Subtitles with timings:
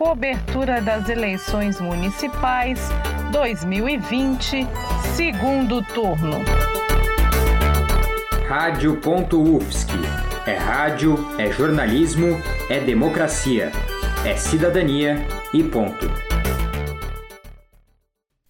[0.00, 2.80] Cobertura das eleições municipais
[3.32, 4.66] 2020,
[5.14, 6.42] segundo turno.
[8.48, 9.92] Rádio.UFSC.
[10.46, 12.40] É rádio, é jornalismo,
[12.70, 13.70] é democracia,
[14.24, 15.22] é cidadania
[15.52, 16.29] e ponto.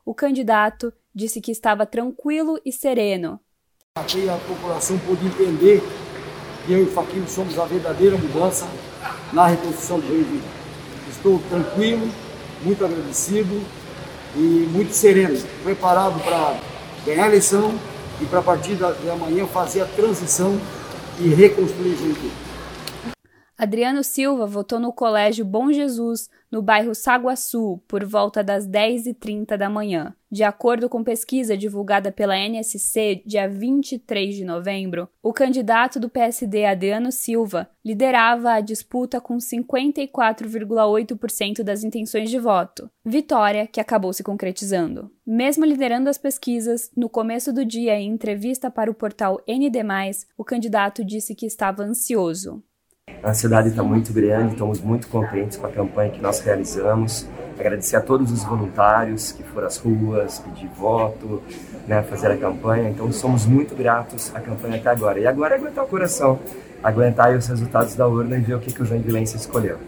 [0.06, 3.40] o candidato disse que estava tranquilo e sereno.
[3.96, 5.81] Aqui a população pôde entender
[6.63, 8.67] que eu e o Faquinho somos a verdadeira mudança
[9.34, 10.44] na reconstrução do Joinville.
[11.09, 12.07] Estou tranquilo,
[12.63, 13.66] muito agradecido
[14.35, 16.57] e muito sereno, preparado para
[17.06, 17.73] ganhar a eleição
[18.22, 20.59] e para a partir de amanhã fazer a transição
[21.19, 22.31] e reconstruir Joinville.
[23.58, 29.70] Adriano Silva votou no Colégio Bom Jesus, no bairro Saguaçu, por volta das 10h30 da
[29.70, 30.14] manhã.
[30.30, 36.66] De acordo com pesquisa divulgada pela NSC dia 23 de novembro, o candidato do PSD,
[36.66, 44.22] Adriano Silva, liderava a disputa com 54,8% das intenções de voto, vitória que acabou se
[44.22, 45.10] concretizando.
[45.26, 49.80] Mesmo liderando as pesquisas, no começo do dia, em entrevista para o portal ND,
[50.38, 52.62] o candidato disse que estava ansioso.
[53.26, 57.28] A cidade está muito grande, estamos muito contentes com a campanha que nós realizamos.
[57.60, 61.42] Agradecer a todos os voluntários que foram às ruas, pedir voto,
[61.88, 62.88] né, fazer a campanha.
[62.88, 65.20] Então somos muito gratos à campanha até agora.
[65.20, 66.40] E agora é aguentar o coração,
[66.84, 69.80] aguentar os resultados da urna e ver o que, que o Joinvilense escolheu.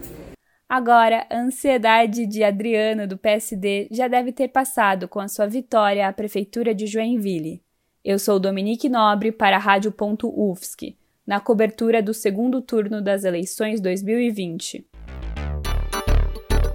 [0.68, 6.08] Agora, a ansiedade de Adriano, do PSD, já deve ter passado com a sua vitória
[6.08, 7.62] à Prefeitura de Joinville.
[8.04, 14.88] Eu sou Dominique Nobre para a Rádio.UFSC na cobertura do segundo turno das eleições 2020.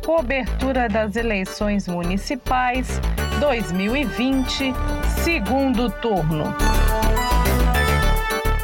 [0.04, 3.00] Cobertura das eleições municipais
[3.40, 4.74] 2020,
[5.24, 6.44] segundo turno.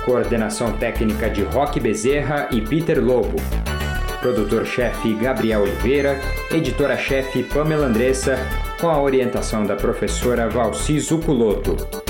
[0.04, 3.36] Coordenação técnica de Roque Bezerra e Peter Lobo.
[4.20, 6.18] Produtor-chefe Gabriel Oliveira,
[6.50, 8.36] editora-chefe Pamela Andressa,
[8.80, 12.07] com a orientação da professora Valci Zuculoto.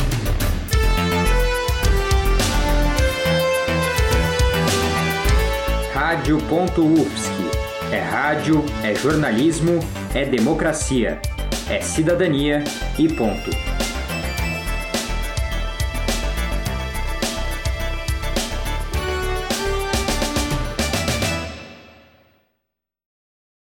[6.08, 7.30] Rádio.UFSC.
[7.92, 9.78] É rádio, é jornalismo,
[10.14, 11.20] é democracia,
[11.68, 12.64] é cidadania
[12.98, 13.67] e ponto.